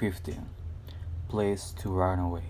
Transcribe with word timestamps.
15 0.00 1.28
Place 1.28 1.76
to 1.76 1.92
run 1.92 2.24
away. 2.24 2.48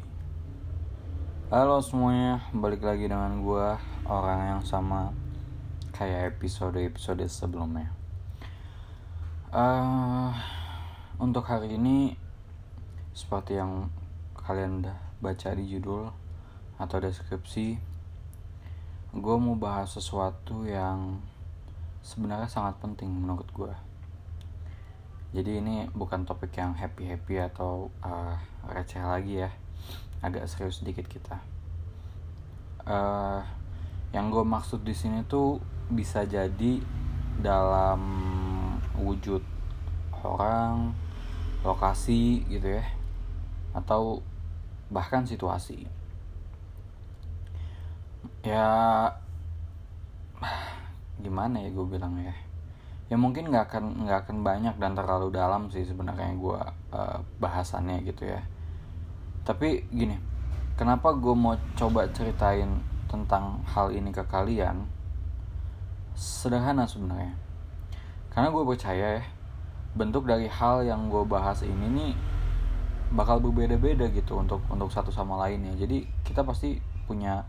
Halo 1.51 1.83
semuanya, 1.83 2.47
balik 2.55 2.79
lagi 2.87 3.11
dengan 3.11 3.43
gue 3.43 3.75
Orang 4.07 4.39
yang 4.39 4.63
sama 4.63 5.11
Kayak 5.91 6.39
episode-episode 6.39 7.27
sebelumnya. 7.27 7.91
Uh, 9.51 10.31
Untuk 11.19 11.43
hari 11.51 11.75
ini 11.75 12.15
Seperti 13.19 13.59
yang 13.59 13.91
kalian 14.39 14.87
udah 14.87 15.19
baca 15.19 15.51
di 15.51 15.67
judul 15.67 16.07
Atau 16.79 17.03
deskripsi 17.03 17.83
Gue 19.11 19.37
mau 19.43 19.59
bahas 19.59 19.91
sesuatu 19.91 20.71
yang 20.71 21.19
Sebenarnya 21.99 22.47
sangat 22.47 22.79
penting 22.79 23.11
menurut 23.11 23.51
gue 23.51 23.90
jadi 25.31 25.63
ini 25.63 25.87
bukan 25.95 26.27
topik 26.27 26.59
yang 26.59 26.75
happy 26.75 27.07
happy 27.07 27.39
atau 27.39 27.87
uh, 28.03 28.35
receh 28.67 28.99
lagi 28.99 29.47
ya. 29.47 29.51
Agak 30.27 30.51
serius 30.51 30.83
sedikit 30.83 31.07
kita. 31.07 31.39
Uh, 32.83 33.39
yang 34.11 34.35
gue 34.35 34.43
maksud 34.43 34.83
di 34.83 34.91
sini 34.91 35.23
tuh 35.31 35.63
bisa 35.87 36.27
jadi 36.27 36.83
dalam 37.39 38.03
wujud 38.99 39.39
orang 40.27 40.91
lokasi 41.63 42.43
gitu 42.51 42.83
ya 42.83 42.85
atau 43.71 44.19
bahkan 44.91 45.23
situasi. 45.23 45.87
Ya 48.43 48.67
gimana 51.23 51.63
ya 51.63 51.71
gue 51.71 51.87
bilang 51.87 52.19
ya 52.19 52.50
ya 53.11 53.19
mungkin 53.19 53.51
nggak 53.51 53.67
akan 53.69 54.07
nggak 54.07 54.19
akan 54.27 54.37
banyak 54.47 54.75
dan 54.79 54.95
terlalu 54.95 55.35
dalam 55.35 55.67
sih 55.69 55.83
sebenarnya 55.83 56.31
gue 56.39 56.61
uh, 56.95 57.19
bahasannya 57.43 58.07
gitu 58.07 58.31
ya. 58.31 58.41
Tapi 59.43 59.91
gini 59.91 60.15
kenapa 60.79 61.11
gue 61.13 61.35
mau 61.35 61.59
coba 61.75 62.07
ceritain 62.15 62.81
tentang 63.11 63.67
hal 63.67 63.91
ini 63.91 64.15
ke 64.15 64.23
kalian? 64.31 64.87
Sederhana 66.15 66.87
sebenarnya. 66.87 67.35
Karena 68.31 68.55
gue 68.55 68.63
percaya 68.63 69.19
ya 69.19 69.25
bentuk 69.91 70.31
dari 70.31 70.47
hal 70.47 70.87
yang 70.87 71.11
gue 71.11 71.27
bahas 71.27 71.67
ini 71.67 71.87
nih 71.91 72.13
bakal 73.11 73.43
berbeda-beda 73.43 74.07
gitu 74.15 74.39
untuk 74.39 74.63
untuk 74.71 74.87
satu 74.95 75.11
sama 75.11 75.35
lainnya 75.35 75.75
jadi 75.75 76.07
kita 76.23 76.47
pasti 76.47 76.79
punya 77.11 77.43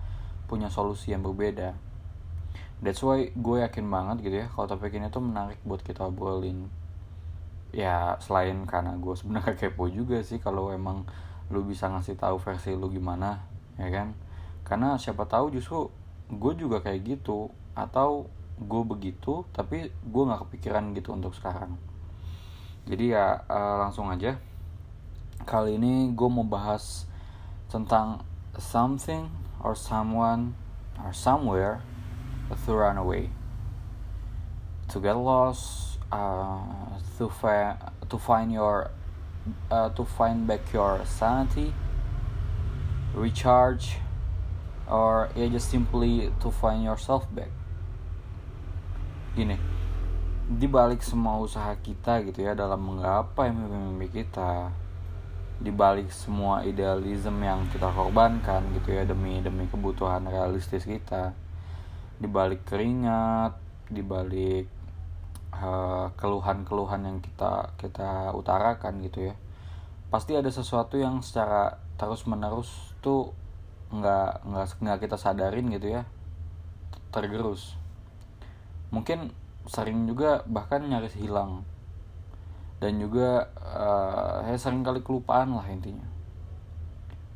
punya 0.49 0.73
solusi 0.73 1.13
yang 1.13 1.21
berbeda 1.21 1.77
that's 2.81 3.05
why 3.05 3.29
gue 3.29 3.57
yakin 3.61 3.85
banget 3.85 4.25
gitu 4.25 4.35
ya 4.41 4.47
kalau 4.49 4.65
topik 4.65 4.97
ini 4.97 5.13
tuh 5.13 5.21
menarik 5.21 5.61
buat 5.61 5.85
kita 5.85 6.09
obrolin. 6.09 6.67
Ya 7.71 8.17
selain 8.19 8.65
karena 8.65 8.97
gue 8.97 9.13
sebenarnya 9.13 9.55
kepo 9.61 9.87
juga 9.87 10.19
sih 10.25 10.41
kalau 10.41 10.73
emang 10.73 11.05
lu 11.53 11.61
bisa 11.63 11.87
ngasih 11.87 12.17
tahu 12.17 12.41
versi 12.41 12.73
lu 12.73 12.89
gimana 12.89 13.45
ya 13.77 13.87
kan? 13.93 14.17
Karena 14.65 14.97
siapa 14.97 15.29
tahu 15.29 15.53
justru 15.53 15.93
gue 16.33 16.53
juga 16.57 16.81
kayak 16.81 17.05
gitu 17.05 17.53
atau 17.77 18.25
gue 18.61 18.83
begitu 18.85 19.45
tapi 19.53 19.93
gue 19.93 20.23
nggak 20.25 20.49
kepikiran 20.49 20.91
gitu 20.97 21.13
untuk 21.13 21.37
sekarang. 21.37 21.77
Jadi 22.89 23.13
ya 23.13 23.45
uh, 23.45 23.77
langsung 23.87 24.09
aja. 24.09 24.41
Kali 25.45 25.77
ini 25.77 26.13
gue 26.17 26.29
mau 26.29 26.45
bahas 26.45 27.05
tentang 27.69 28.25
something 28.57 29.29
or 29.61 29.77
someone 29.77 30.57
or 31.01 31.13
somewhere 31.13 31.81
to 32.65 32.75
run 32.75 32.97
away, 32.97 33.29
to 34.89 34.99
get 34.99 35.13
lost, 35.13 35.99
uh, 36.11 36.59
to 37.17 37.29
find 37.29 37.77
to 38.09 38.17
find 38.17 38.51
your 38.51 38.91
uh, 39.71 39.89
to 39.95 40.03
find 40.05 40.47
back 40.47 40.61
your 40.73 41.01
sanity, 41.05 41.73
recharge, 43.15 43.97
or 44.87 45.29
yeah, 45.35 45.47
just 45.47 45.71
simply 45.71 46.31
to 46.39 46.51
find 46.51 46.83
yourself 46.83 47.27
back. 47.33 47.49
Gini, 49.31 49.55
di 50.45 50.67
balik 50.67 50.99
semua 50.99 51.39
usaha 51.39 51.71
kita 51.79 52.19
gitu 52.27 52.43
ya 52.43 52.51
dalam 52.51 52.83
menggapai 52.83 53.47
mimpi-mimpi 53.47 54.07
kita, 54.11 54.75
di 55.61 55.71
balik 55.71 56.11
semua 56.11 56.67
idealisme 56.67 57.39
yang 57.39 57.63
kita 57.71 57.87
korbankan 57.87 58.65
gitu 58.75 58.91
ya 58.91 59.07
demi 59.07 59.39
demi 59.39 59.69
kebutuhan 59.71 60.27
realistis 60.27 60.83
kita 60.83 61.31
di 62.21 62.29
balik 62.29 62.69
keringat 62.69 63.57
di 63.89 64.05
balik 64.05 64.69
uh, 65.57 66.13
keluhan-keluhan 66.13 67.01
yang 67.01 67.17
kita 67.17 67.73
kita 67.81 68.29
utarakan 68.37 69.01
gitu 69.01 69.33
ya. 69.33 69.35
Pasti 70.13 70.37
ada 70.37 70.53
sesuatu 70.53 71.01
yang 71.01 71.25
secara 71.25 71.81
terus 71.97 72.29
menerus 72.29 72.93
tuh 73.01 73.33
nggak 73.89 74.45
nggak 74.45 74.65
nggak 74.85 74.99
kita 75.01 75.17
sadarin 75.17 75.73
gitu 75.73 75.97
ya. 75.97 76.05
Tergerus. 77.09 77.73
Mungkin 78.93 79.33
sering 79.65 80.05
juga 80.05 80.45
bahkan 80.45 80.85
nyaris 80.85 81.17
hilang. 81.17 81.65
Dan 82.77 82.97
juga 83.01 83.49
uh, 83.61 84.45
ya 84.45 84.57
sering 84.61 84.85
kali 84.85 85.01
kelupaan 85.01 85.57
lah 85.57 85.65
intinya. 85.69 86.05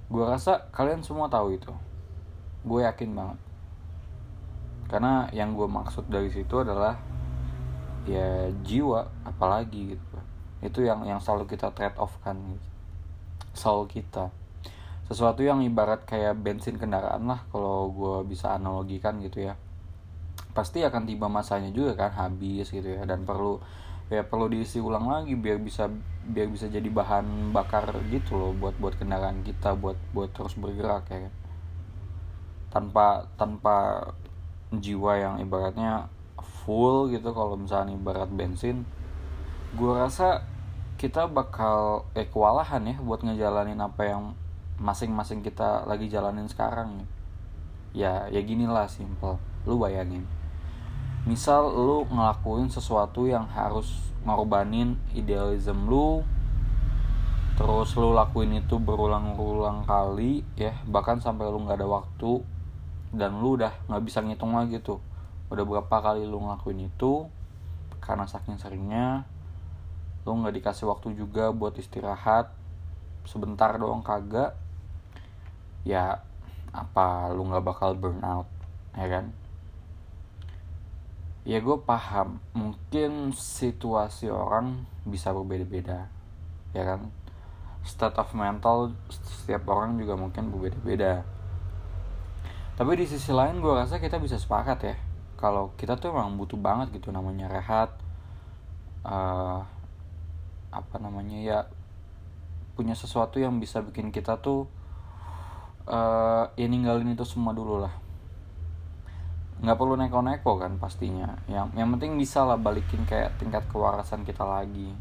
Gue 0.10 0.26
rasa 0.26 0.70
kalian 0.70 1.02
semua 1.02 1.26
tahu 1.26 1.58
itu. 1.58 1.74
Gue 2.66 2.82
yakin 2.82 3.14
banget 3.14 3.45
karena 4.86 5.30
yang 5.34 5.58
gue 5.58 5.66
maksud 5.66 6.06
dari 6.10 6.30
situ 6.30 6.62
adalah 6.62 6.98
ya 8.06 8.54
jiwa 8.62 9.10
apalagi 9.26 9.98
gitu 9.98 10.18
itu 10.62 10.80
yang 10.86 11.06
yang 11.06 11.18
selalu 11.22 11.50
kita 11.58 11.74
trade 11.74 11.98
off 11.98 12.14
kan 12.22 12.38
gitu. 12.38 12.68
soul 13.54 13.90
kita 13.90 14.30
sesuatu 15.06 15.46
yang 15.46 15.62
ibarat 15.62 16.06
kayak 16.06 16.38
bensin 16.38 16.82
kendaraan 16.82 17.30
lah 17.30 17.46
kalau 17.54 17.90
gue 17.94 18.16
bisa 18.30 18.58
analogikan 18.58 19.22
gitu 19.22 19.46
ya 19.46 19.54
pasti 20.56 20.82
akan 20.82 21.04
tiba 21.06 21.28
masanya 21.30 21.70
juga 21.70 21.94
kan 21.94 22.12
habis 22.16 22.72
gitu 22.72 22.88
ya 22.96 23.04
dan 23.06 23.28
perlu 23.28 23.62
ya 24.10 24.22
perlu 24.22 24.50
diisi 24.50 24.78
ulang 24.78 25.10
lagi 25.10 25.34
biar 25.34 25.58
bisa 25.58 25.90
biar 26.26 26.50
bisa 26.50 26.70
jadi 26.70 26.86
bahan 26.86 27.54
bakar 27.54 27.90
gitu 28.14 28.38
loh 28.38 28.52
buat 28.54 28.78
buat 28.78 28.98
kendaraan 28.98 29.42
kita 29.42 29.74
buat 29.78 29.98
buat 30.14 30.30
terus 30.34 30.54
bergerak 30.58 31.10
ya 31.10 31.26
kan. 31.26 31.34
tanpa 32.70 33.06
tanpa 33.38 33.76
jiwa 34.80 35.20
yang 35.20 35.36
ibaratnya 35.44 36.08
full 36.66 37.12
gitu 37.14 37.30
kalau 37.36 37.60
misalnya 37.60 37.94
ibarat 37.94 38.30
bensin 38.32 38.88
gue 39.76 39.92
rasa 39.92 40.48
kita 40.96 41.28
bakal 41.28 42.08
eh 42.16 42.26
kewalahan 42.32 42.80
ya 42.88 42.96
buat 43.04 43.20
ngejalanin 43.20 43.78
apa 43.84 44.08
yang 44.08 44.24
masing-masing 44.80 45.44
kita 45.44 45.84
lagi 45.88 46.08
jalanin 46.08 46.48
sekarang. 46.48 47.04
Ya 47.92 48.28
ya 48.32 48.40
gini 48.44 48.64
lah 48.68 48.88
simple. 48.88 49.36
Lu 49.68 49.76
bayangin. 49.76 50.24
Misal 51.28 51.68
lu 51.68 52.08
ngelakuin 52.08 52.72
sesuatu 52.72 53.28
yang 53.28 53.48
harus 53.52 54.12
ngorbanin 54.24 54.98
idealism 55.14 55.86
lu 55.86 56.26
terus 57.56 57.96
lu 57.96 58.12
lakuin 58.12 58.52
itu 58.60 58.76
berulang-ulang 58.76 59.88
kali 59.88 60.44
ya 60.60 60.76
bahkan 60.92 61.24
sampai 61.24 61.48
lu 61.48 61.64
nggak 61.64 61.80
ada 61.80 61.88
waktu 61.88 62.44
dan 63.16 63.40
lu 63.40 63.56
udah 63.56 63.72
nggak 63.88 64.04
bisa 64.04 64.20
ngitung 64.20 64.54
lagi 64.54 64.84
tuh. 64.84 65.00
Udah 65.48 65.64
berapa 65.64 65.96
kali 66.04 66.28
lu 66.28 66.44
ngelakuin 66.44 66.92
itu 66.92 67.32
karena 68.04 68.28
saking 68.28 68.60
seringnya 68.60 69.26
lu 70.28 70.36
nggak 70.42 70.62
dikasih 70.62 70.86
waktu 70.92 71.16
juga 71.16 71.56
buat 71.56 71.74
istirahat. 71.80 72.52
Sebentar 73.26 73.74
doang 73.80 74.06
kagak 74.06 74.54
ya 75.88 76.22
apa 76.76 77.32
lu 77.32 77.48
nggak 77.48 77.64
bakal 77.64 77.96
burn 77.96 78.20
out 78.22 78.52
ya 78.94 79.08
kan? 79.08 79.32
Ya 81.48 81.62
gue 81.62 81.78
paham. 81.80 82.44
Mungkin 82.52 83.32
situasi 83.32 84.28
orang 84.28 84.84
bisa 85.08 85.32
berbeda-beda 85.32 86.12
ya 86.76 86.84
kan? 86.84 87.08
State 87.86 88.18
of 88.18 88.34
mental 88.34 88.98
setiap 89.14 89.70
orang 89.70 89.96
juga 90.02 90.18
mungkin 90.18 90.50
berbeda-beda 90.50 91.35
tapi 92.76 93.00
di 93.00 93.08
sisi 93.08 93.32
lain 93.32 93.64
gue 93.64 93.72
rasa 93.72 94.04
kita 94.04 94.20
bisa 94.20 94.36
sepakat 94.36 94.80
ya. 94.84 94.96
Kalau 95.40 95.72
kita 95.80 95.96
tuh 95.96 96.12
emang 96.12 96.36
butuh 96.36 96.60
banget 96.60 96.92
gitu 96.92 97.12
namanya 97.12 97.48
rehat 97.48 97.96
uh, 99.08 99.64
apa 100.72 100.96
namanya 101.00 101.40
ya 101.40 101.60
punya 102.76 102.92
sesuatu 102.92 103.40
yang 103.40 103.64
bisa 103.64 103.80
bikin 103.80 104.12
kita 104.12 104.36
tuh 104.44 104.68
uh, 105.88 106.52
ya 106.60 106.68
ninggalin 106.68 107.16
itu 107.16 107.24
semua 107.24 107.56
dulu 107.56 107.80
lah. 107.80 107.96
Nggak 109.64 109.78
perlu 109.80 109.96
neko-neko 109.96 110.60
kan 110.60 110.76
pastinya. 110.76 111.32
Yang 111.48 111.80
yang 111.80 111.88
penting 111.96 112.20
bisa 112.20 112.44
lah 112.44 112.60
balikin 112.60 113.08
kayak 113.08 113.40
tingkat 113.40 113.64
kewarasan 113.72 114.28
kita 114.28 114.44
lagi. 114.44 114.92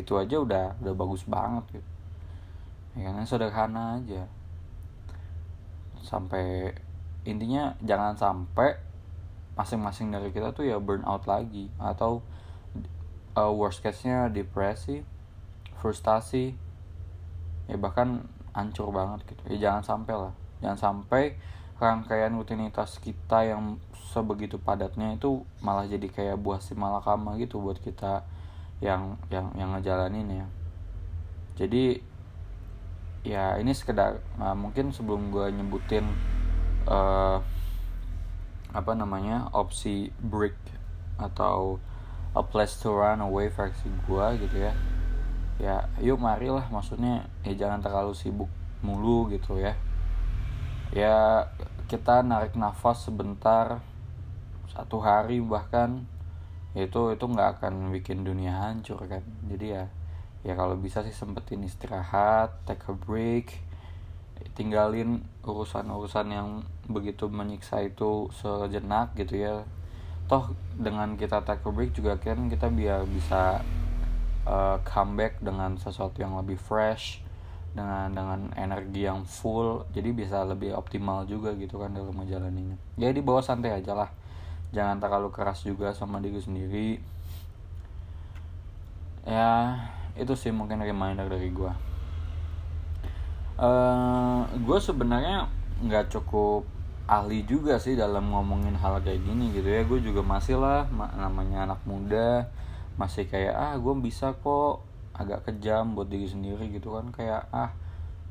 Itu 0.00 0.16
aja 0.16 0.40
udah 0.40 0.80
udah 0.80 0.94
bagus 0.96 1.28
banget 1.28 1.76
gitu. 1.76 1.90
Ya 2.96 3.12
kan 3.12 3.24
sederhana 3.28 4.00
aja 4.00 4.24
sampai 6.02 6.74
intinya 7.22 7.78
jangan 7.82 8.18
sampai 8.18 8.78
masing-masing 9.54 10.10
dari 10.10 10.34
kita 10.34 10.50
tuh 10.56 10.66
ya 10.66 10.80
burn 10.82 11.04
out 11.06 11.28
lagi 11.28 11.68
atau 11.78 12.24
uh, 13.36 13.52
worst 13.52 13.84
case-nya 13.84 14.32
depresi 14.32 15.04
frustasi 15.78 16.56
ya 17.68 17.76
bahkan 17.78 18.26
hancur 18.52 18.92
banget 18.92 19.24
gitu. 19.28 19.42
Ya 19.56 19.70
jangan 19.70 19.82
sampai 19.82 20.14
lah. 20.14 20.34
Jangan 20.60 20.78
sampai 20.78 21.22
rangkaian 21.82 22.30
rutinitas 22.36 23.02
kita 23.02 23.42
yang 23.42 23.82
sebegitu 24.12 24.60
padatnya 24.60 25.16
itu 25.16 25.42
malah 25.64 25.88
jadi 25.88 26.06
kayak 26.06 26.38
buah 26.38 26.60
si 26.62 26.76
malakama 26.78 27.34
gitu 27.40 27.58
buat 27.58 27.80
kita 27.80 28.22
yang 28.78 29.18
yang 29.32 29.50
yang 29.58 29.74
ngejalanin 29.74 30.44
ya. 30.44 30.46
Jadi 31.58 32.11
ya 33.22 33.54
ini 33.58 33.70
sekedar 33.70 34.18
nah, 34.34 34.54
mungkin 34.54 34.90
sebelum 34.90 35.30
gue 35.30 35.46
nyebutin 35.54 36.06
uh, 36.90 37.38
apa 38.72 38.92
namanya 38.96 39.52
opsi 39.54 40.10
break 40.18 40.56
atau 41.20 41.78
a 42.32 42.42
place 42.42 42.80
to 42.80 42.88
run 42.88 43.20
away 43.20 43.52
versi 43.52 43.88
gue 44.08 44.26
gitu 44.40 44.56
ya. 44.56 44.72
Ya 45.60 45.76
yuk 46.00 46.18
marilah 46.18 46.66
maksudnya 46.72 47.28
ya 47.44 47.52
jangan 47.54 47.84
terlalu 47.84 48.16
sibuk 48.16 48.48
mulu 48.80 49.28
gitu 49.28 49.60
ya. 49.60 49.76
Ya 50.90 51.46
kita 51.86 52.24
narik 52.24 52.56
nafas 52.56 53.04
sebentar 53.04 53.84
satu 54.72 55.04
hari 55.04 55.44
bahkan 55.44 56.08
itu 56.72 57.12
itu 57.12 57.24
nggak 57.28 57.60
akan 57.60 57.92
bikin 57.92 58.24
dunia 58.24 58.56
hancur 58.56 59.04
kan. 59.04 59.20
Jadi 59.52 59.76
ya 59.76 59.84
ya 60.42 60.58
kalau 60.58 60.74
bisa 60.74 61.06
sih 61.06 61.14
sempetin 61.14 61.62
istirahat 61.62 62.50
take 62.66 62.82
a 62.90 62.94
break 62.94 63.62
tinggalin 64.58 65.22
urusan-urusan 65.46 66.26
yang 66.28 66.48
begitu 66.90 67.30
menyiksa 67.30 67.86
itu 67.86 68.28
sejenak 68.34 69.14
gitu 69.14 69.38
ya. 69.38 69.62
Toh 70.26 70.54
dengan 70.74 71.14
kita 71.14 71.46
take 71.46 71.62
a 71.62 71.70
break 71.70 71.94
juga 71.94 72.18
kan 72.18 72.50
kita 72.50 72.68
biar 72.68 73.06
bisa 73.06 73.62
uh, 74.44 74.78
comeback 74.82 75.38
dengan 75.38 75.78
sesuatu 75.78 76.20
yang 76.20 76.34
lebih 76.38 76.58
fresh 76.58 77.22
dengan 77.72 78.12
dengan 78.12 78.52
energi 78.52 79.08
yang 79.08 79.24
full 79.24 79.88
jadi 79.96 80.12
bisa 80.12 80.44
lebih 80.44 80.76
optimal 80.76 81.24
juga 81.24 81.56
gitu 81.56 81.80
kan 81.80 81.94
dalam 81.94 82.12
menjalaninya. 82.12 82.76
Jadi 83.00 83.20
ya, 83.22 83.24
bawa 83.24 83.40
santai 83.40 83.78
aja 83.78 83.96
lah. 83.96 84.10
Jangan 84.72 85.00
terlalu 85.00 85.28
keras 85.32 85.64
juga 85.64 85.92
sama 85.96 86.20
diri 86.20 86.40
sendiri. 86.40 86.88
Ya 89.22 89.78
itu 90.18 90.32
sih 90.36 90.52
mungkin 90.52 90.84
reminder 90.84 91.28
dari 91.28 91.48
gue 91.48 91.72
uh, 93.58 94.44
gue 94.52 94.78
sebenarnya 94.80 95.48
nggak 95.82 96.14
cukup 96.14 96.64
ahli 97.10 97.44
juga 97.44 97.76
sih 97.82 97.98
dalam 97.98 98.30
ngomongin 98.30 98.78
hal 98.78 99.02
kayak 99.02 99.20
gini 99.26 99.50
gitu 99.52 99.68
ya. 99.68 99.82
Gue 99.84 99.98
juga 100.00 100.22
masih 100.22 100.56
lah 100.56 100.86
namanya 101.18 101.66
anak 101.66 101.82
muda 101.84 102.46
masih 102.96 103.26
kayak 103.26 103.54
ah 103.54 103.74
gue 103.76 103.94
bisa 104.00 104.32
kok. 104.38 104.86
Agak 105.12 105.44
kejam 105.44 105.92
buat 105.92 106.08
diri 106.08 106.24
sendiri 106.24 106.72
gitu 106.72 106.96
kan 106.96 107.12
kayak 107.12 107.44
ah 107.52 107.68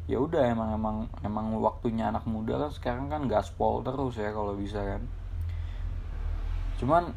ya 0.09 0.17
udah 0.17 0.49
emang 0.49 0.73
emang 0.73 0.97
emang 1.21 1.53
waktunya 1.61 2.09
anak 2.09 2.25
muda 2.25 2.57
kan 2.57 2.71
sekarang 2.73 3.05
kan 3.05 3.29
gaspol 3.29 3.85
terus 3.85 4.17
ya 4.17 4.33
kalau 4.33 4.57
bisa 4.57 4.81
kan. 4.81 5.01
Cuman 6.81 7.13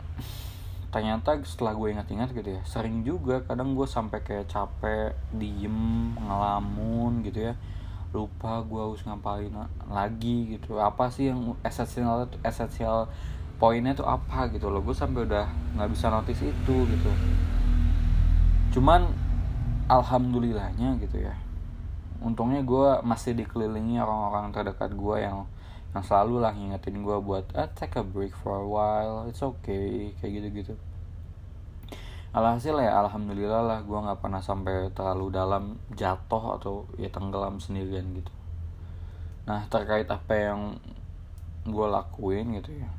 ternyata 0.94 1.34
setelah 1.42 1.74
gue 1.74 1.90
ingat-ingat 1.90 2.30
gitu 2.30 2.54
ya 2.54 2.62
sering 2.62 3.02
juga 3.02 3.42
kadang 3.42 3.74
gue 3.74 3.82
sampai 3.82 4.22
kayak 4.22 4.46
capek 4.46 5.10
diem 5.34 6.14
ngelamun 6.14 7.26
gitu 7.26 7.50
ya. 7.50 7.58
Lupa 8.14 8.62
gue 8.62 8.78
harus 8.78 9.02
ngapain 9.02 9.50
lagi 9.90 10.54
gitu. 10.54 10.78
Apa 10.78 11.10
sih 11.10 11.34
yang 11.34 11.58
esensial 11.66 12.30
esensial 12.46 13.10
poinnya 13.58 13.90
tuh 13.98 14.06
apa 14.06 14.46
gitu 14.54 14.70
loh. 14.70 14.86
Gue 14.86 14.94
sampai 14.94 15.26
udah 15.26 15.50
nggak 15.74 15.90
bisa 15.90 16.14
notice 16.14 16.46
itu 16.46 16.76
gitu. 16.86 17.10
Cuman 18.78 19.10
alhamdulillahnya 19.90 20.94
gitu 21.02 21.26
ya. 21.26 21.34
Untungnya 22.22 22.62
gue 22.62 23.02
masih 23.02 23.34
dikelilingi 23.34 23.98
orang-orang 23.98 24.54
terdekat 24.54 24.94
gue 24.94 25.16
yang 25.18 25.42
yang 25.94 26.02
selalu 26.02 26.42
lah 26.42 26.52
ngingetin 26.52 27.06
gue 27.06 27.16
buat 27.22 27.46
ah, 27.54 27.70
take 27.70 27.96
a 27.96 28.04
break 28.04 28.34
for 28.34 28.58
a 28.58 28.66
while 28.66 29.30
it's 29.30 29.40
okay 29.40 30.10
kayak 30.18 30.42
gitu 30.42 30.48
gitu 30.50 30.74
alhasil 32.34 32.74
ya 32.82 32.98
alhamdulillah 32.98 33.62
lah 33.62 33.78
gue 33.86 33.94
nggak 33.94 34.18
pernah 34.18 34.42
sampai 34.42 34.90
terlalu 34.90 35.30
dalam 35.30 35.78
jatuh 35.94 36.58
atau 36.58 36.90
ya 36.98 37.06
tenggelam 37.06 37.62
sendirian 37.62 38.10
gitu. 38.10 38.34
Nah 39.46 39.70
terkait 39.70 40.10
apa 40.10 40.34
yang 40.34 40.74
gue 41.62 41.86
lakuin 41.86 42.58
gitu 42.58 42.74
ya 42.74 42.90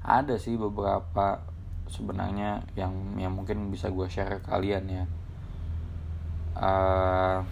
ada 0.00 0.40
sih 0.40 0.56
beberapa 0.56 1.44
sebenarnya 1.84 2.64
yang 2.80 3.20
yang 3.20 3.36
mungkin 3.36 3.68
bisa 3.68 3.92
gue 3.92 4.08
share 4.08 4.40
ke 4.40 4.48
kalian 4.48 4.88
ya. 4.88 5.04
Uh, 6.58 7.44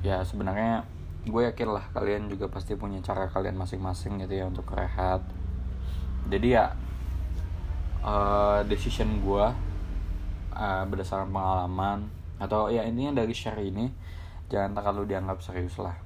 ya 0.00 0.24
sebenarnya 0.24 0.88
gue 1.26 1.42
yakin 1.42 1.68
lah 1.74 1.84
kalian 1.90 2.30
juga 2.30 2.46
pasti 2.46 2.78
punya 2.78 3.02
cara 3.02 3.26
kalian 3.26 3.58
masing-masing 3.58 4.22
gitu 4.22 4.34
ya 4.38 4.44
untuk 4.46 4.70
rehat. 4.70 5.26
Jadi 6.30 6.54
ya 6.54 6.70
uh, 8.06 8.62
decision 8.66 9.18
gue 9.22 9.46
uh, 10.54 10.84
berdasarkan 10.86 11.30
pengalaman 11.34 12.06
atau 12.38 12.70
ya 12.70 12.86
intinya 12.86 13.22
dari 13.22 13.34
share 13.34 13.58
ini 13.58 13.90
jangan 14.46 14.78
terlalu 14.78 15.10
dianggap 15.10 15.42
serius 15.42 15.74
lah. 15.82 15.98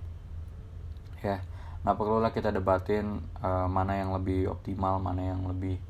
Ya 1.20 1.44
nggak 1.84 1.96
perlu 1.96 2.20
lah 2.20 2.32
kita 2.32 2.52
debatin 2.52 3.20
uh, 3.40 3.68
mana 3.68 4.00
yang 4.00 4.12
lebih 4.16 4.52
optimal 4.52 5.00
mana 5.00 5.32
yang 5.36 5.44
lebih 5.48 5.80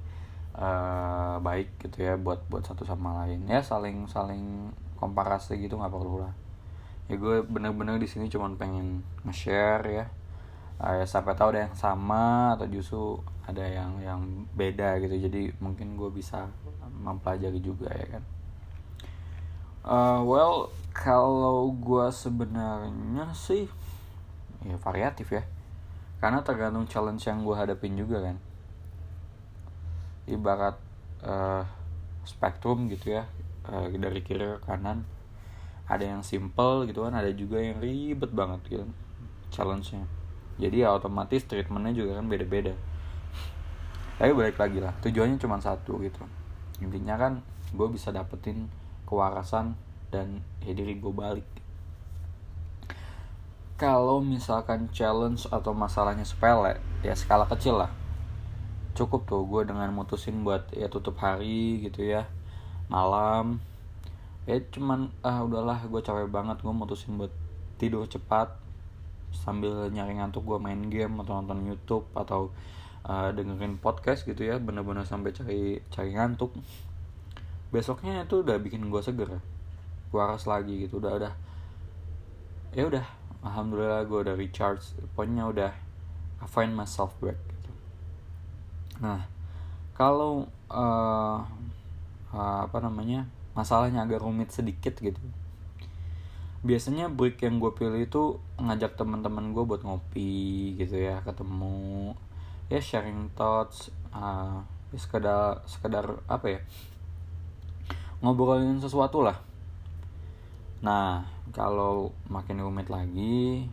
uh, 0.59 1.39
baik 1.43 1.79
gitu 1.83 2.03
ya 2.07 2.19
buat 2.19 2.47
buat 2.51 2.67
satu 2.67 2.83
sama 2.83 3.23
lain. 3.23 3.47
Ya 3.47 3.63
saling 3.63 4.11
saling 4.11 4.75
komparasi 4.99 5.55
gitu 5.63 5.79
nggak 5.79 5.95
perlu 5.95 6.27
lah 6.27 6.35
ya 7.11 7.19
gue 7.19 7.43
bener-bener 7.43 7.99
di 7.99 8.07
sini 8.07 8.31
cuma 8.31 8.47
pengen 8.55 9.03
nge-share 9.27 9.85
ya. 9.91 10.07
Uh, 10.81 11.03
ya 11.03 11.05
sampai 11.05 11.35
tahu 11.35 11.53
ada 11.53 11.69
yang 11.69 11.77
sama 11.77 12.55
atau 12.57 12.65
justru 12.71 13.19
ada 13.45 13.67
yang 13.67 13.99
yang 13.99 14.21
beda 14.55 15.03
gitu. 15.03 15.19
Jadi 15.19 15.51
mungkin 15.59 15.99
gue 15.99 16.07
bisa 16.15 16.47
mempelajari 17.03 17.59
juga 17.59 17.91
ya 17.91 18.07
kan. 18.17 18.25
Uh, 19.81 20.21
well 20.23 20.55
kalau 20.95 21.75
gue 21.75 22.07
sebenarnya 22.15 23.35
sih 23.35 23.67
ya 24.63 24.79
variatif 24.79 25.35
ya. 25.35 25.43
Karena 26.23 26.47
tergantung 26.47 26.87
challenge 26.87 27.27
yang 27.27 27.43
gue 27.43 27.57
hadapin 27.59 27.99
juga 27.99 28.23
kan. 28.23 28.37
Ibarat 30.31 30.79
uh, 31.27 31.67
spektrum 32.23 32.87
gitu 32.87 33.19
ya 33.19 33.27
uh, 33.67 33.91
dari 33.91 34.23
kiri 34.23 34.57
ke 34.57 34.59
kanan 34.63 35.03
ada 35.91 36.07
yang 36.07 36.23
simple 36.23 36.87
gitu 36.87 37.03
kan 37.03 37.19
ada 37.19 37.35
juga 37.35 37.59
yang 37.59 37.83
ribet 37.83 38.31
banget 38.31 38.63
gitu 38.71 38.87
challenge-nya. 39.51 40.07
Jadi 40.63 40.87
ya 40.87 40.95
otomatis 40.95 41.43
treatmentnya 41.51 41.91
juga 41.91 42.23
kan 42.23 42.31
beda-beda. 42.31 42.79
Tapi 44.23 44.31
balik 44.31 44.63
lagi 44.63 44.79
lah 44.79 44.95
tujuannya 45.03 45.43
cuma 45.43 45.59
satu 45.59 45.99
gitu. 46.07 46.23
Intinya 46.79 47.19
kan 47.19 47.43
gue 47.75 47.89
bisa 47.91 48.15
dapetin 48.15 48.71
kewarasan 49.11 49.75
dan 50.15 50.47
ya 50.63 50.71
diri 50.71 50.95
gue 51.03 51.11
balik. 51.11 51.49
Kalau 53.75 54.23
misalkan 54.23 54.93
challenge 54.95 55.51
atau 55.51 55.75
masalahnya 55.75 56.23
sepele 56.23 56.79
ya 57.03 57.17
skala 57.19 57.51
kecil 57.51 57.83
lah. 57.83 57.91
Cukup 58.95 59.27
tuh 59.27 59.43
gue 59.49 59.67
dengan 59.67 59.91
mutusin 59.91 60.47
buat 60.47 60.71
ya 60.71 60.87
tutup 60.87 61.19
hari 61.19 61.83
gitu 61.83 62.07
ya 62.07 62.31
malam 62.91 63.63
ya 64.51 64.59
cuman 64.75 65.15
ah 65.23 65.47
udahlah 65.47 65.87
gue 65.87 66.03
capek 66.03 66.27
banget 66.27 66.59
gue 66.59 66.75
mutusin 66.75 67.15
buat 67.15 67.31
tidur 67.79 68.11
cepat 68.11 68.51
sambil 69.31 69.87
nyari 69.95 70.19
ngantuk 70.19 70.43
gue 70.43 70.59
main 70.59 70.91
game 70.91 71.23
atau 71.23 71.39
nonton 71.39 71.63
YouTube 71.71 72.11
atau 72.19 72.51
uh, 73.07 73.31
dengerin 73.31 73.79
podcast 73.79 74.27
gitu 74.27 74.43
ya 74.43 74.59
bener-bener 74.59 75.07
sampai 75.07 75.31
cari 75.31 75.79
cari 75.95 76.19
ngantuk 76.19 76.51
besoknya 77.71 78.27
itu 78.27 78.43
udah 78.43 78.59
bikin 78.59 78.91
gue 78.91 78.99
seger 78.99 79.39
waras 80.11 80.51
lagi 80.51 80.83
gitu 80.83 80.99
udah 80.99 81.15
udah 81.15 81.33
ya 82.75 82.91
udah 82.91 83.07
alhamdulillah 83.47 84.03
gue 84.03 84.19
udah 84.27 84.35
recharge 84.35 84.83
pokoknya 85.15 85.47
udah 85.47 85.73
I 86.43 86.47
find 86.51 86.75
myself 86.75 87.15
back 87.23 87.39
gitu. 87.39 87.71
nah 88.99 89.31
kalau 89.95 90.51
uh, 90.67 91.47
uh, 92.35 92.59
apa 92.67 92.79
namanya 92.83 93.31
masalahnya 93.55 94.07
agak 94.07 94.23
rumit 94.23 94.55
sedikit 94.55 94.95
gitu 94.99 95.19
biasanya 96.61 97.09
break 97.09 97.41
yang 97.41 97.57
gue 97.57 97.73
pilih 97.73 98.05
itu 98.05 98.37
ngajak 98.61 99.01
teman-teman 99.01 99.57
gue 99.57 99.65
buat 99.65 99.81
ngopi 99.81 100.77
gitu 100.77 101.01
ya 101.01 101.25
ketemu 101.25 102.13
ya 102.69 102.79
sharing 102.79 103.33
thoughts 103.33 103.89
uh, 104.13 104.61
ya 104.93 104.99
sekedar 105.01 105.65
sekedar 105.65 106.07
apa 106.29 106.47
ya 106.47 106.61
ngobrolin 108.21 108.77
sesuatu 108.77 109.25
lah 109.25 109.41
nah 110.85 111.25
kalau 111.57 112.13
makin 112.29 112.61
rumit 112.61 112.93
lagi 112.93 113.65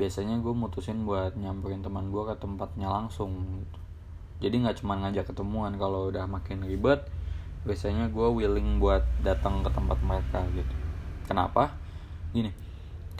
biasanya 0.00 0.40
gue 0.40 0.56
mutusin 0.56 1.04
buat 1.04 1.36
nyamperin 1.36 1.84
teman 1.84 2.08
gue 2.08 2.24
ke 2.24 2.34
tempatnya 2.40 2.88
langsung 2.88 3.60
gitu. 3.60 3.78
jadi 4.48 4.54
nggak 4.64 4.76
cuma 4.80 4.96
ngajak 5.04 5.28
ketemuan 5.28 5.76
kalau 5.76 6.08
udah 6.08 6.24
makin 6.24 6.64
ribet 6.64 7.04
biasanya 7.66 8.08
gue 8.08 8.28
willing 8.28 8.80
buat 8.80 9.04
datang 9.20 9.60
ke 9.60 9.70
tempat 9.72 9.98
mereka 10.00 10.40
gitu. 10.56 10.74
Kenapa? 11.28 11.76
Gini 12.32 12.70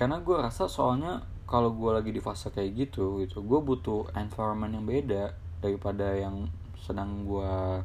karena 0.00 0.16
gue 0.24 0.32
rasa 0.32 0.64
soalnya 0.64 1.20
kalau 1.44 1.76
gue 1.76 1.92
lagi 1.92 2.08
di 2.08 2.24
fase 2.24 2.48
kayak 2.48 2.72
gitu 2.72 3.20
gitu 3.20 3.44
gue 3.44 3.60
butuh 3.60 4.08
environment 4.16 4.72
yang 4.72 4.88
beda 4.88 5.36
daripada 5.60 6.16
yang 6.16 6.48
sedang 6.80 7.28
gue 7.28 7.84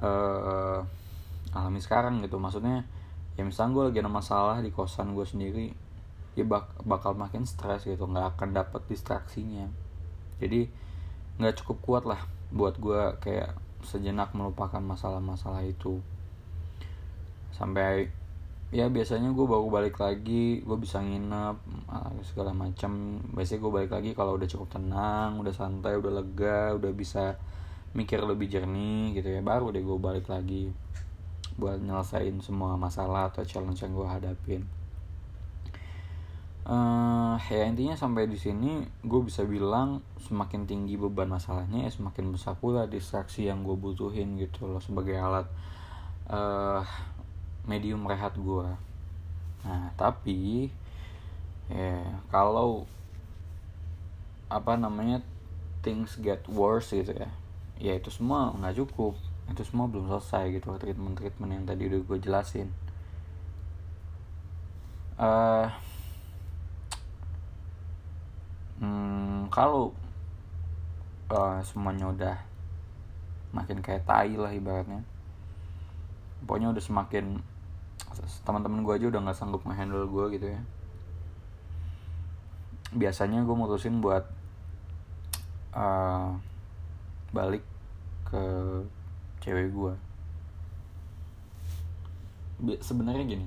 uh, 0.00 0.80
alami 1.52 1.80
sekarang 1.84 2.24
gitu. 2.24 2.40
Maksudnya 2.40 2.88
ya 3.36 3.44
misalnya 3.44 3.76
gue 3.76 3.84
lagi 3.92 3.98
ada 4.00 4.08
masalah 4.08 4.56
di 4.64 4.72
kosan 4.72 5.12
gue 5.12 5.26
sendiri 5.28 5.76
ya 6.32 6.48
bak 6.48 6.80
bakal 6.88 7.12
makin 7.12 7.44
stres 7.44 7.84
gitu 7.84 8.08
nggak 8.08 8.40
akan 8.40 8.56
dapet 8.56 8.80
distraksinya. 8.88 9.68
Jadi 10.40 10.64
nggak 11.36 11.60
cukup 11.60 11.76
kuat 11.84 12.04
lah 12.08 12.24
buat 12.56 12.80
gue 12.80 13.20
kayak 13.20 13.52
sejenak 13.84 14.32
melupakan 14.32 14.80
masalah-masalah 14.80 15.62
itu. 15.64 16.00
Sampai 17.54 18.10
ya 18.74 18.90
biasanya 18.90 19.30
gue 19.30 19.46
baru 19.46 19.70
balik 19.70 20.02
lagi 20.02 20.58
gue 20.66 20.78
bisa 20.80 20.98
nginep 20.98 21.56
segala 22.26 22.50
macam 22.50 23.22
biasanya 23.30 23.60
gue 23.62 23.70
balik 23.70 23.92
lagi 23.94 24.10
kalau 24.18 24.34
udah 24.34 24.50
cukup 24.50 24.66
tenang 24.74 25.38
udah 25.38 25.54
santai 25.54 25.94
udah 25.94 26.10
lega 26.10 26.74
udah 26.74 26.90
bisa 26.90 27.38
mikir 27.94 28.18
lebih 28.26 28.50
jernih 28.50 29.14
gitu 29.14 29.30
ya. 29.30 29.40
Baru 29.44 29.70
deh 29.70 29.84
gue 29.84 29.98
balik 30.00 30.26
lagi 30.26 30.74
buat 31.54 31.78
nyelesain 31.78 32.34
semua 32.42 32.74
masalah 32.74 33.30
atau 33.30 33.46
challenge 33.46 33.86
yang 33.86 33.94
gue 33.94 34.08
hadapin 34.10 34.66
uh, 36.68 37.36
ya 37.38 37.64
intinya 37.68 37.96
sampai 37.96 38.28
di 38.28 38.36
sini 38.36 38.84
gue 39.04 39.20
bisa 39.24 39.44
bilang 39.44 40.00
semakin 40.24 40.64
tinggi 40.64 40.96
beban 40.96 41.28
masalahnya 41.28 41.84
ya 41.86 41.90
semakin 41.92 42.32
besar 42.32 42.56
pula 42.56 42.88
distraksi 42.88 43.48
yang 43.48 43.64
gue 43.64 43.76
butuhin 43.76 44.36
gitu 44.40 44.68
loh 44.68 44.80
sebagai 44.80 45.16
alat 45.16 45.46
uh, 46.28 46.84
medium 47.68 48.04
rehat 48.04 48.36
gue 48.36 48.68
nah 49.64 49.88
tapi 49.96 50.68
ya 51.72 52.20
kalau 52.28 52.84
apa 54.52 54.76
namanya 54.76 55.24
things 55.80 56.20
get 56.20 56.44
worse 56.52 56.92
gitu 56.92 57.16
ya 57.16 57.32
ya 57.80 57.92
itu 57.96 58.12
semua 58.12 58.52
nggak 58.54 58.84
cukup 58.84 59.16
itu 59.50 59.62
semua 59.66 59.86
belum 59.90 60.08
selesai 60.08 60.56
gitu 60.56 60.72
treatment 60.80 61.16
treatment 61.20 61.50
yang 61.52 61.64
tadi 61.68 61.82
udah 61.92 62.00
gue 62.00 62.18
jelasin. 62.20 62.68
Uh, 65.14 65.68
hmm, 68.80 69.52
kalau 69.52 69.94
uh, 71.30 71.60
semuanya 71.62 72.10
udah 72.10 72.36
makin 73.54 73.78
kayak 73.84 74.06
tai 74.06 74.34
lah 74.34 74.50
ibaratnya. 74.50 75.02
Pokoknya 76.44 76.74
udah 76.74 76.82
semakin 76.82 77.38
teman-teman 78.46 78.86
gue 78.86 78.94
aja 78.94 79.06
udah 79.10 79.20
nggak 79.26 79.38
sanggup 79.38 79.62
ngehandle 79.66 80.06
gue 80.06 80.24
gitu 80.38 80.46
ya. 80.54 80.60
Biasanya 82.94 83.42
gue 83.42 83.56
mutusin 83.58 83.98
buat 83.98 84.26
uh, 85.74 86.34
balik 87.34 87.62
ke 88.30 88.42
cewek 89.42 89.68
gue 89.74 89.94
sebenarnya 92.80 93.24
gini 93.26 93.46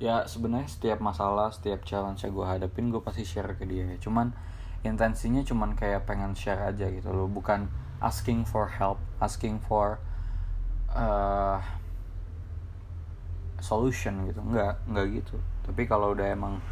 ya 0.00 0.24
sebenarnya 0.24 0.66
setiap 0.66 0.98
masalah 1.04 1.52
setiap 1.52 1.84
challenge 1.84 2.24
yang 2.24 2.32
gue 2.32 2.46
hadapin 2.48 2.88
gue 2.88 3.04
pasti 3.04 3.22
share 3.22 3.52
ke 3.54 3.68
dia. 3.68 3.84
Cuman 4.00 4.32
intensinya 4.80 5.44
cuman 5.44 5.76
kayak 5.76 6.08
pengen 6.08 6.32
share 6.32 6.64
aja 6.64 6.88
gitu 6.88 7.12
loh. 7.12 7.28
Bukan 7.28 7.68
asking 8.00 8.48
for 8.48 8.66
help 8.66 8.96
asking 9.20 9.60
for 9.60 10.00
uh, 10.96 11.60
solution 13.60 14.24
gitu. 14.24 14.40
Nggak 14.40 14.80
nggak 14.88 15.06
gitu. 15.20 15.36
Tapi 15.68 15.84
kalau 15.84 16.16
udah 16.16 16.26
emang 16.32 16.64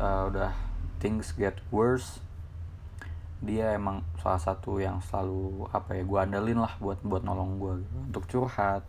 uh, 0.00 0.32
udah 0.32 0.56
things 0.98 1.36
get 1.36 1.60
worse 1.68 2.24
dia 3.38 3.70
emang 3.78 4.02
salah 4.18 4.42
satu 4.42 4.82
yang 4.82 4.98
selalu 4.98 5.70
apa 5.70 5.94
ya 5.94 6.02
gue 6.02 6.18
andalin 6.18 6.58
lah 6.58 6.74
buat 6.82 6.98
buat 7.06 7.22
nolong 7.22 7.62
gue 7.62 7.72
gitu. 7.86 7.96
untuk 8.10 8.24
curhat 8.26 8.82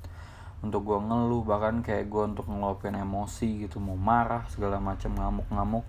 untuk 0.60 0.84
gue 0.84 1.00
ngeluh 1.00 1.44
bahkan 1.48 1.80
kayak 1.80 2.12
gue 2.12 2.24
untuk 2.36 2.48
ngeluapin 2.52 2.96
emosi 3.00 3.68
gitu 3.68 3.80
mau 3.80 3.96
marah 3.96 4.44
segala 4.52 4.78
macam 4.78 5.16
ngamuk-ngamuk 5.16 5.88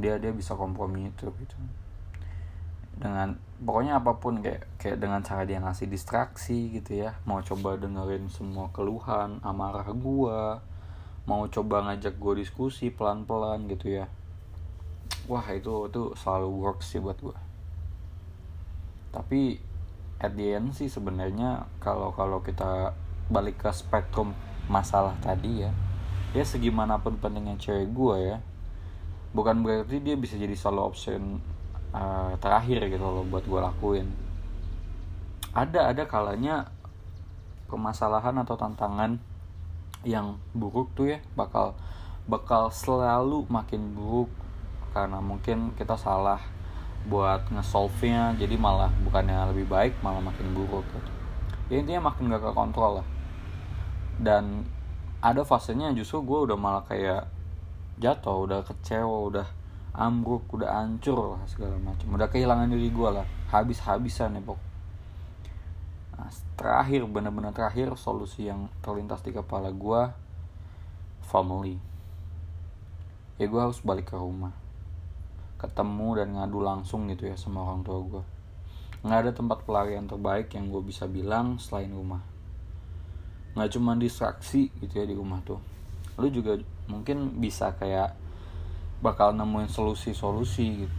dia 0.00 0.18
dia 0.18 0.32
bisa 0.34 0.56
kompromi 0.56 1.12
itu 1.12 1.28
gitu. 1.30 1.56
Dengan 2.94 3.36
pokoknya 3.62 4.00
apa 4.00 4.18
pun 4.18 4.40
kayak 4.40 4.66
kayak 4.80 4.98
dengan 5.02 5.20
cara 5.20 5.44
dia 5.44 5.58
ngasih 5.60 5.90
distraksi 5.90 6.74
gitu 6.80 7.04
ya 7.04 7.18
mau 7.28 7.42
coba 7.42 7.76
dengerin 7.76 8.30
semua 8.30 8.70
keluhan 8.70 9.42
amarah 9.44 9.86
gua 9.92 10.62
mau 11.24 11.48
coba 11.48 11.88
ngajak 11.88 12.20
gue 12.20 12.44
diskusi 12.44 12.92
pelan 12.92 13.24
pelan 13.24 13.68
gitu 13.68 14.00
ya. 14.02 14.06
Wah 15.28 15.44
itu 15.52 15.88
itu 15.88 16.02
selalu 16.16 16.48
works 16.52 16.92
sih 16.92 17.00
buat 17.00 17.16
gue 17.16 17.44
tapi 19.14 19.62
at 20.18 20.34
the 20.34 20.58
end 20.58 20.74
sih 20.74 20.90
sebenarnya 20.90 21.70
kalau 21.78 22.10
kalau 22.10 22.42
kita 22.42 22.98
balik 23.30 23.60
ke 23.64 23.70
spektrum 23.72 24.36
masalah 24.68 25.16
tadi 25.20 25.64
ya. 25.64 25.72
Ya 26.34 26.44
segimanapun 26.44 27.20
pentingnya 27.20 27.56
cewek 27.60 27.92
gue 27.94 28.16
ya. 28.34 28.38
Bukan 29.34 29.62
berarti 29.62 30.02
dia 30.02 30.14
bisa 30.18 30.34
jadi 30.34 30.54
solo 30.54 30.86
option 30.86 31.38
uh, 31.94 32.34
terakhir 32.38 32.86
gitu 32.90 33.02
loh 33.02 33.26
buat 33.26 33.44
gue 33.46 33.60
lakuin. 33.60 34.08
Ada 35.54 35.94
ada 35.94 36.04
kalanya 36.10 36.70
permasalahan 37.70 38.42
atau 38.42 38.58
tantangan 38.58 39.18
yang 40.04 40.36
buruk 40.52 40.92
tuh 40.92 41.16
ya 41.16 41.18
bakal 41.38 41.78
bakal 42.26 42.68
selalu 42.68 43.46
makin 43.46 43.94
buruk. 43.94 44.30
Karena 44.94 45.18
mungkin 45.18 45.74
kita 45.74 45.98
salah 45.98 46.38
buat 47.04 47.44
nge-solve-nya 47.52 48.32
jadi 48.40 48.56
malah 48.56 48.88
bukannya 49.04 49.52
lebih 49.52 49.68
baik 49.68 49.92
malah 50.00 50.24
makin 50.24 50.56
buruk 50.56 50.88
gitu. 50.88 51.10
ya 51.68 51.76
intinya 51.84 52.08
makin 52.08 52.32
gak 52.32 52.40
ke 52.40 52.50
kontrol 52.56 53.00
lah 53.00 53.06
dan 54.20 54.66
ada 55.24 55.42
fasenya 55.42 55.90
justru 55.96 56.20
gue 56.22 56.52
udah 56.52 56.58
malah 56.58 56.84
kayak 56.84 57.26
jatuh 57.96 58.44
udah 58.44 58.60
kecewa 58.66 59.16
udah 59.30 59.46
ambruk 59.94 60.50
udah 60.50 60.82
hancur 60.82 61.38
lah 61.38 61.42
segala 61.46 61.78
macam 61.78 62.12
udah 62.14 62.28
kehilangan 62.28 62.70
diri 62.70 62.90
gue 62.90 63.10
lah. 63.10 63.26
Habis-habisan 63.50 64.36
ya 64.36 64.42
pok 64.42 64.60
nah, 66.14 66.30
terakhir 66.58 67.06
bener-bener 67.06 67.54
terakhir 67.54 67.94
solusi 67.94 68.50
yang 68.50 68.70
terlintas 68.84 69.22
di 69.22 69.30
kepala 69.32 69.70
gue 69.70 70.02
family. 71.24 71.80
Ya 73.40 73.50
gue 73.50 73.60
harus 73.60 73.80
balik 73.82 74.12
ke 74.12 74.16
rumah. 74.18 74.54
Ketemu 75.58 76.08
dan 76.20 76.28
ngadu 76.36 76.60
langsung 76.60 77.08
gitu 77.08 77.24
ya 77.26 77.34
sama 77.40 77.64
orang 77.64 77.82
tua 77.82 77.98
gue 78.04 78.24
nggak 79.04 79.20
ada 79.20 79.32
tempat 79.36 79.68
pelarian 79.68 80.08
terbaik 80.08 80.48
yang 80.56 80.72
gue 80.72 80.80
bisa 80.80 81.04
bilang 81.04 81.60
selain 81.60 81.92
rumah 81.92 82.24
nggak 83.54 83.70
cuma 83.78 83.94
distraksi 83.94 84.70
gitu 84.82 84.92
ya 84.98 85.06
di 85.06 85.14
rumah 85.14 85.38
tuh. 85.46 85.62
Lu 86.18 86.26
juga 86.30 86.58
mungkin 86.90 87.38
bisa 87.38 87.74
kayak 87.74 88.14
bakal 88.98 89.34
nemuin 89.34 89.70
solusi-solusi 89.70 90.86
gitu. 90.86 90.98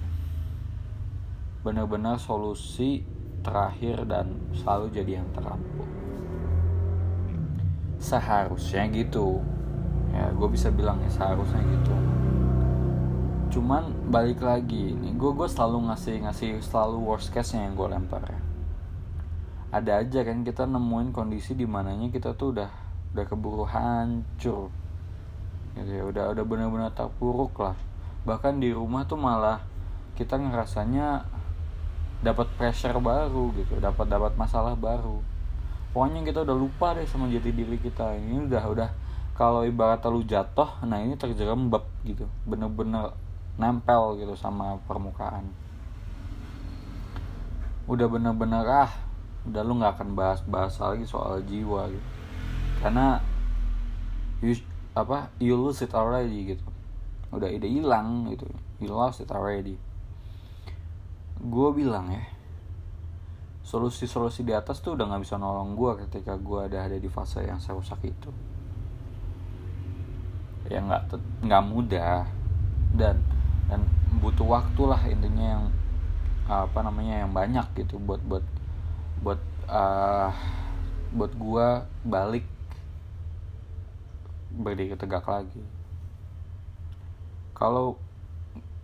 Benar-benar 1.68 2.20
solusi 2.20 3.04
terakhir 3.44 4.08
dan 4.08 4.40
selalu 4.56 4.90
jadi 4.90 5.22
yang 5.22 5.30
terampil 5.36 5.86
seharusnya 8.00 8.86
gitu. 8.94 9.42
Ya 10.14 10.30
gue 10.32 10.48
bisa 10.48 10.70
bilang 10.70 11.02
ya 11.02 11.10
seharusnya 11.10 11.60
gitu. 11.66 11.96
Cuman 13.58 14.12
balik 14.14 14.46
lagi 14.46 14.94
nih 14.94 15.18
gue 15.18 15.32
gue 15.34 15.48
selalu 15.50 15.90
ngasih 15.90 16.16
ngasih 16.28 16.50
selalu 16.62 16.98
worst 17.02 17.34
case 17.34 17.58
nya 17.58 17.66
yang 17.66 17.74
gue 17.74 17.88
lempar 17.90 18.22
ya 18.30 18.45
ada 19.74 20.02
aja 20.02 20.22
kan 20.22 20.46
kita 20.46 20.70
nemuin 20.70 21.10
kondisi 21.10 21.58
di 21.58 21.66
mananya 21.66 22.12
kita 22.14 22.38
tuh 22.38 22.54
udah 22.54 22.70
udah 23.16 23.26
keburu 23.26 23.66
hancur. 23.66 24.70
Gitu 25.76 25.92
ya 25.92 26.04
udah 26.04 26.36
udah 26.36 26.44
benar-benar 26.44 26.92
terpuruk 26.92 27.56
lah. 27.60 27.76
Bahkan 28.28 28.60
di 28.60 28.76
rumah 28.76 29.08
tuh 29.08 29.20
malah 29.20 29.64
kita 30.16 30.40
ngerasanya 30.40 31.28
dapat 32.24 32.48
pressure 32.58 32.98
baru 32.98 33.54
gitu 33.54 33.78
dapat 33.78 34.08
dapat 34.10 34.34
masalah 34.36 34.74
baru. 34.74 35.20
Pokoknya 35.96 36.28
kita 36.28 36.44
udah 36.44 36.58
lupa 36.58 36.92
deh 36.96 37.08
sama 37.08 37.32
jati 37.32 37.56
diri 37.56 37.80
kita. 37.80 38.20
Ini 38.20 38.52
udah 38.52 38.64
udah 38.68 38.90
kalau 39.36 39.68
ibarat 39.68 40.04
lu 40.08 40.24
jatuh 40.24 40.84
nah 40.88 41.00
ini 41.00 41.16
terjerembab 41.16 41.84
gitu. 42.04 42.28
Bener-bener 42.44 43.16
nempel 43.56 44.20
gitu 44.20 44.36
sama 44.36 44.76
permukaan. 44.88 45.48
Udah 47.88 48.10
bener-bener 48.10 48.66
ah 48.66 49.05
udah 49.46 49.62
lu 49.62 49.78
nggak 49.78 50.02
akan 50.02 50.10
bahas-bahas 50.18 50.82
lagi 50.82 51.06
soal 51.06 51.42
jiwa 51.46 51.90
gitu. 51.90 52.08
Karena 52.82 53.22
you, 54.42 54.58
apa 54.98 55.30
you 55.38 55.54
lose 55.54 55.86
it 55.86 55.94
already 55.94 56.56
gitu. 56.56 56.66
Udah 57.30 57.50
ide 57.50 57.70
hilang 57.70 58.30
gitu. 58.34 58.50
You 58.82 58.92
lost 58.92 59.22
it 59.22 59.30
already. 59.30 59.78
Gue 61.40 61.70
bilang 61.76 62.10
ya 62.10 62.26
solusi-solusi 63.66 64.46
di 64.46 64.54
atas 64.54 64.78
tuh 64.78 64.94
udah 64.94 65.10
nggak 65.10 65.26
bisa 65.26 65.42
nolong 65.42 65.74
gue 65.74 66.06
ketika 66.06 66.38
gue 66.38 66.70
ada 66.70 66.86
ada 66.86 66.98
di 67.02 67.10
fase 67.10 67.42
yang 67.42 67.58
saya 67.58 67.78
rusak 67.78 68.02
itu. 68.06 68.30
Ya 70.70 70.82
nggak 70.82 71.18
nggak 71.46 71.64
mudah. 71.66 72.26
Dan 72.96 73.20
dan 73.66 73.82
butuh 74.22 74.46
waktu 74.46 74.82
lah 74.86 75.02
intinya 75.10 75.46
yang 75.58 75.66
apa 76.46 76.80
namanya 76.86 77.26
yang 77.26 77.34
banyak 77.34 77.66
gitu 77.74 77.98
buat 77.98 78.22
buat 78.22 78.46
buat 79.22 79.42
uh, 79.70 80.32
buat 81.16 81.32
gua 81.36 81.88
balik 82.04 82.44
berdiri 84.56 84.96
tegak 84.96 85.28
lagi. 85.28 85.64
Kalau 87.56 88.00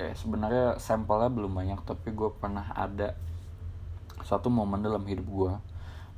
eh 0.02 0.18
sebenarnya 0.18 0.82
sampelnya 0.82 1.30
belum 1.30 1.54
banyak 1.54 1.80
tapi 1.86 2.10
gue 2.18 2.34
pernah 2.34 2.74
ada 2.74 3.14
satu 4.26 4.50
momen 4.50 4.82
dalam 4.82 5.06
hidup 5.06 5.28
gue 5.30 5.54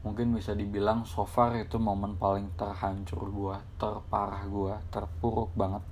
mungkin 0.08 0.32
bisa 0.36 0.56
dibilang 0.56 1.04
so 1.04 1.28
far 1.28 1.56
itu 1.60 1.76
momen 1.80 2.16
paling 2.16 2.52
terhancur 2.56 3.28
gue 3.28 3.56
terparah 3.76 4.44
gue 4.48 4.74
terpuruk 4.88 5.52
banget 5.56 5.84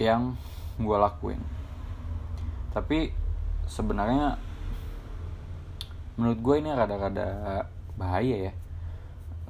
yang 0.00 0.36
gue 0.80 0.96
lakuin. 0.96 1.40
Tapi 2.72 3.12
sebenarnya 3.68 4.40
menurut 6.18 6.38
gue 6.42 6.56
ini 6.58 6.70
rada-rada 6.74 7.28
bahaya 7.94 8.50
ya. 8.50 8.52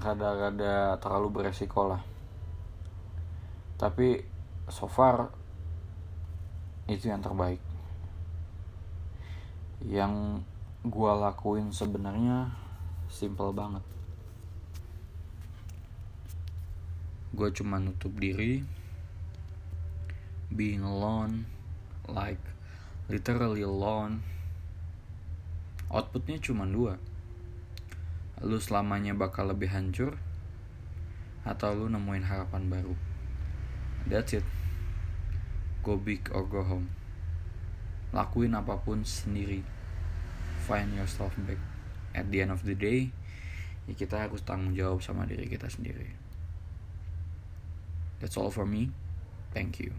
Rada-rada 0.00 0.96
terlalu 0.98 1.28
beresiko 1.28 1.92
lah. 1.92 2.02
Tapi 3.76 4.20
so 4.68 4.88
far 4.88 5.32
itu 6.88 7.08
yang 7.08 7.22
terbaik. 7.22 7.60
Yang 9.84 10.44
gue 10.84 11.12
lakuin 11.12 11.72
sebenarnya 11.72 12.52
simple 13.08 13.52
banget. 13.52 13.84
Gue 17.36 17.48
cuma 17.54 17.78
nutup 17.78 18.12
diri 18.16 18.64
being 20.50 20.82
alone 20.82 21.46
like 22.10 22.42
literally 23.06 23.62
alone 23.62 24.18
outputnya 25.90 26.38
cuma 26.38 26.64
dua. 26.64 27.02
Lu 28.40 28.56
selamanya 28.56 29.12
bakal 29.12 29.50
lebih 29.50 29.68
hancur 29.74 30.16
atau 31.42 31.74
lu 31.74 31.90
nemuin 31.90 32.24
harapan 32.24 32.70
baru. 32.70 32.94
That's 34.06 34.32
it. 34.32 34.46
Go 35.82 35.98
big 35.98 36.30
or 36.32 36.46
go 36.46 36.64
home. 36.64 36.88
Lakuin 38.14 38.56
apa 38.56 38.80
pun 38.80 39.04
sendiri. 39.04 39.66
Find 40.64 40.94
yourself 40.94 41.34
back. 41.44 41.60
At 42.14 42.30
the 42.32 42.46
end 42.46 42.54
of 42.54 42.64
the 42.64 42.78
day 42.78 43.12
ya 43.90 43.94
kita 43.98 44.22
harus 44.22 44.46
tanggung 44.46 44.78
jawab 44.78 45.02
sama 45.02 45.26
diri 45.26 45.50
kita 45.50 45.66
sendiri. 45.66 46.14
That's 48.22 48.38
all 48.38 48.54
for 48.54 48.64
me. 48.64 48.94
Thank 49.50 49.82
you 49.82 49.90